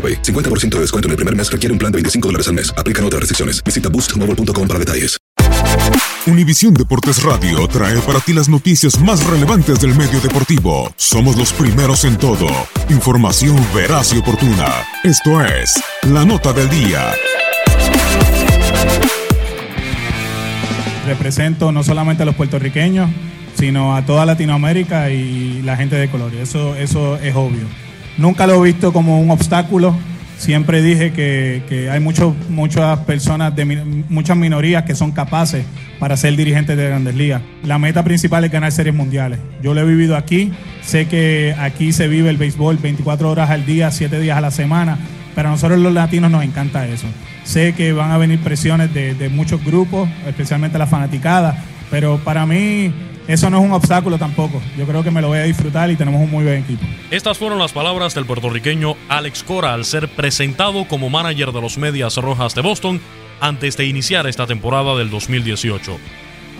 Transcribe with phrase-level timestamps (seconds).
[0.00, 0.22] AroPay.
[0.22, 2.72] 50% de descuento en el primer mes requiere un plan de 25 dólares al mes.
[2.78, 3.62] Aplican otras restricciones.
[3.62, 5.20] Visita boostmobile.com para detalles.
[6.26, 10.92] Univisión Deportes Radio trae para ti las noticias más relevantes del medio deportivo.
[10.96, 12.46] Somos los primeros en todo.
[12.88, 14.68] Información veraz y oportuna.
[15.02, 17.12] Esto es La Nota del Día.
[21.06, 23.10] Represento no solamente a los puertorriqueños,
[23.54, 26.34] sino a toda Latinoamérica y la gente de color.
[26.34, 27.66] Eso, eso es obvio.
[28.18, 29.94] Nunca lo he visto como un obstáculo.
[30.38, 33.52] Siempre dije que, hay mucho, muchas personas,
[34.08, 35.66] muchas minorías que son capaces
[35.98, 37.42] para ser dirigentes de grandes ligas.
[37.62, 39.38] La meta principal es ganar series mundiales.
[39.62, 40.50] Yo lo he vivido aquí.
[40.82, 44.50] Sé que aquí se vive el béisbol 24 horas al día, 7 días a la
[44.50, 44.98] semana.
[45.34, 47.06] Pero a nosotros los latinos nos encanta eso.
[47.44, 51.62] Sé que van a venir presiones de, de muchos grupos, especialmente la fanaticada.
[51.90, 52.92] Pero para mí
[53.26, 54.60] eso no es un obstáculo tampoco.
[54.76, 56.84] Yo creo que me lo voy a disfrutar y tenemos un muy buen equipo.
[57.10, 61.78] Estas fueron las palabras del puertorriqueño Alex Cora al ser presentado como manager de los
[61.78, 63.00] Medias Rojas de Boston
[63.40, 65.96] antes de iniciar esta temporada del 2018.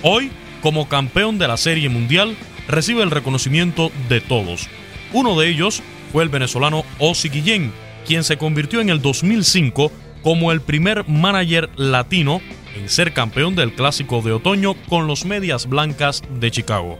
[0.03, 0.31] Hoy,
[0.63, 2.37] como campeón de la Serie Mundial,
[2.69, 4.69] recibe el reconocimiento de todos.
[5.13, 7.73] Uno de ellos fue el venezolano Ozzy Guillén,
[8.07, 9.91] quien se convirtió en el 2005
[10.23, 12.41] como el primer manager latino
[12.81, 16.99] en ser campeón del Clásico de Otoño con los Medias Blancas de Chicago.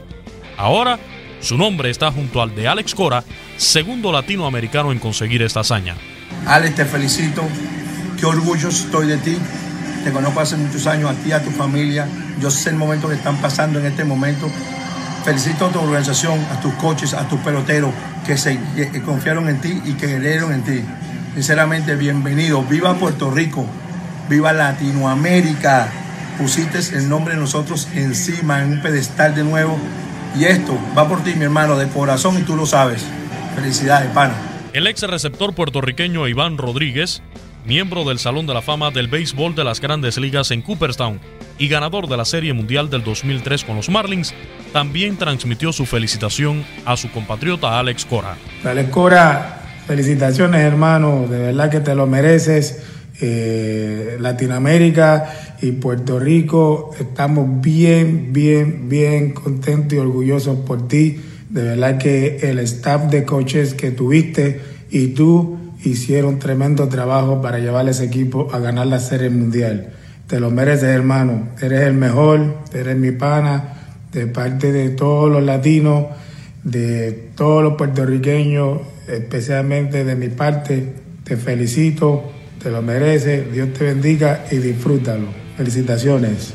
[0.57, 0.99] Ahora,
[1.39, 3.23] su nombre está junto al de Alex Cora,
[3.57, 5.95] segundo latinoamericano en conseguir esta hazaña.
[6.45, 7.43] Alex, te felicito.
[8.19, 9.37] Qué orgullo estoy de ti.
[10.03, 12.07] Te conozco hace muchos años, a ti a tu familia.
[12.39, 14.49] Yo sé el momento que están pasando en este momento.
[15.25, 17.91] Felicito a tu organización, a tus coaches, a tus peloteros
[18.25, 18.59] que, se,
[19.03, 20.81] confiaron en ti y que creyeron en ti.
[21.33, 22.63] Sinceramente, bienvenido.
[22.63, 23.65] Viva Puerto Rico.
[24.29, 25.89] Viva Latinoamérica.
[26.37, 29.77] Pusiste el nombre de nosotros encima, en un pedestal de nuevo.
[30.37, 33.05] Y esto va por ti, mi hermano, de corazón y tú lo sabes.
[33.55, 34.33] Felicidades, pana.
[34.73, 37.21] El ex receptor puertorriqueño Iván Rodríguez,
[37.65, 41.19] miembro del Salón de la Fama del Béisbol de las Grandes Ligas en Cooperstown
[41.57, 44.33] y ganador de la Serie Mundial del 2003 con los Marlins,
[44.71, 48.37] también transmitió su felicitación a su compatriota Alex Cora.
[48.63, 52.81] Alex Cora, felicitaciones hermano, de verdad que te lo mereces.
[53.23, 61.21] Eh, Latinoamérica y Puerto Rico estamos bien, bien, bien contentos y orgullosos por ti.
[61.47, 64.59] De verdad que el staff de coaches que tuviste
[64.89, 69.93] y tú hicieron tremendo trabajo para llevar a ese equipo a ganar la Serie Mundial.
[70.25, 71.49] Te lo mereces, hermano.
[71.61, 76.05] Eres el mejor, eres mi pana, de parte de todos los latinos,
[76.63, 80.93] de todos los puertorriqueños, especialmente de mi parte.
[81.23, 82.31] Te felicito,
[82.61, 83.51] te lo mereces.
[83.51, 85.27] Dios te bendiga y disfrútalo.
[85.57, 86.53] Felicitaciones.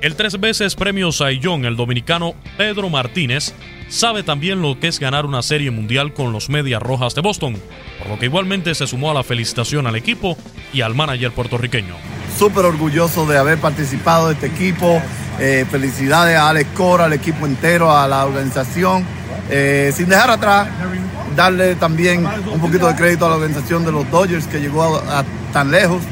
[0.00, 3.54] El tres veces premio Saiyón, el dominicano Pedro Martínez,
[3.88, 7.56] sabe también lo que es ganar una serie mundial con los Medias Rojas de Boston,
[7.98, 10.36] por lo que igualmente se sumó a la felicitación al equipo
[10.74, 11.94] y al manager puertorriqueño.
[12.38, 15.00] Súper orgulloso de haber participado de este equipo.
[15.40, 19.06] Eh, felicidades a Alex Cora, al equipo entero, a la organización.
[19.50, 20.68] Eh, sin dejar atrás,
[21.36, 25.24] darle también un poquito de crédito a la organización de los Dodgers que llegó a,
[25.52, 26.02] tan lejos,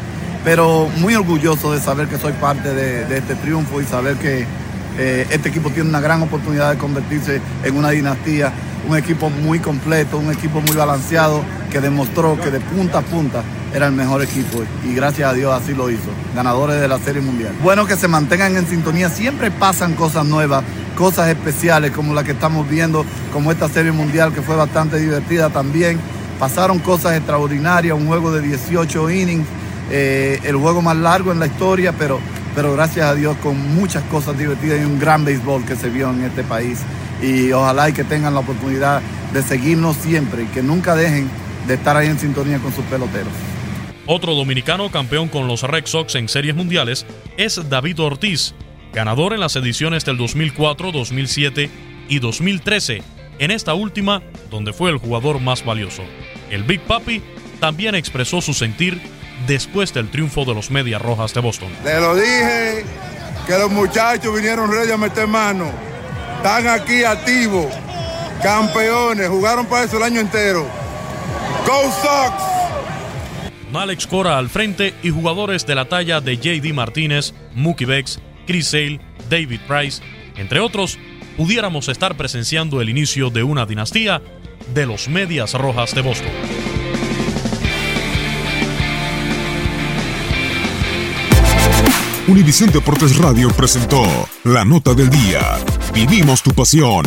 [0.45, 4.47] pero muy orgulloso de saber que soy parte de, este triunfo y saber que
[4.99, 8.53] eh, este equipo tiene una gran oportunidad de convertirse en una dinastía,
[8.89, 13.43] un equipo muy completo, un equipo muy balanceado que demostró que de punta a punta
[13.75, 17.23] era el mejor equipo y gracias a Dios así lo hizo, ganadores de la Serie
[17.23, 17.55] Mundial.
[17.63, 22.33] Bueno que se mantengan en sintonía, siempre pasan cosas nuevas, cosas especiales como la que
[22.33, 25.99] estamos viendo, como esta Serie Mundial que fue bastante divertida también.
[26.39, 29.47] Pasaron cosas extraordinarias, un juego de 18 innings,
[29.91, 32.19] eh, el juego más largo en la historia, pero,
[32.55, 36.11] pero gracias a Dios con muchas cosas divertidas y un gran béisbol que se vio
[36.11, 36.81] en este país.
[37.23, 39.01] Y ojalá y que tengan la oportunidad
[39.33, 41.31] de seguirnos siempre y que nunca dejen
[41.67, 43.33] de estar ahí en sintonía con sus peloteros.
[44.07, 47.07] Otro dominicano campeón con los Red Sox en series mundiales
[47.37, 48.53] es David Ortiz,
[48.93, 51.71] ganador en las ediciones del 2004, 2007
[52.09, 53.03] y 2013,
[53.39, 56.03] en esta última donde fue el jugador más valioso.
[56.51, 57.23] El Big Papi
[57.61, 59.01] también expresó su sentir
[59.47, 61.71] después del triunfo de los Medias Rojas de Boston.
[61.85, 62.85] Le lo dije
[63.47, 65.71] que los muchachos vinieron ready a meter mano.
[66.37, 67.67] Están aquí activos,
[68.43, 70.67] campeones, jugaron para eso el año entero.
[71.67, 72.53] Go Sox!
[73.75, 78.69] Alex Cora al frente y jugadores de la talla de JD Martínez, Mookie Becks, Chris
[78.69, 80.03] Sale, David Price,
[80.37, 80.99] entre otros,
[81.37, 84.23] pudiéramos estar presenciando el inicio de una dinastía
[84.75, 86.31] de los Medias Rojas de Boston.
[92.29, 94.05] Univisión Deportes Radio presentó
[94.45, 95.41] la nota del día.
[95.93, 97.05] Vivimos tu pasión.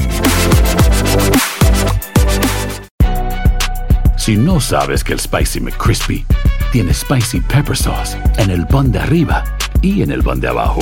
[4.18, 6.26] Si no sabes que el Spicy McCrispy
[6.72, 9.44] tiene Spicy Pepper Sauce en el pan de arriba
[9.82, 10.82] y en el pan de abajo,